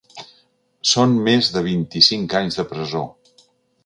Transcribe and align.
Són 0.91 1.11
més 1.27 1.49
de 1.57 1.63
vint-i-cinc 1.67 2.37
anys 2.39 2.57
de 2.61 2.65
presó. 2.73 3.03